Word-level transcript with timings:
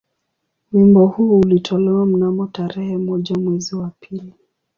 Wimbo 0.73 1.05
huu 1.07 1.39
ulitolewa 1.39 2.05
mnamo 2.05 2.47
tarehe 2.47 2.97
moja 2.97 3.35
mwezi 3.35 3.75
wa 3.75 3.91
pili 3.99 4.33